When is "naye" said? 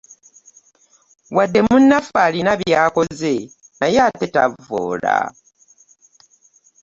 3.79-3.99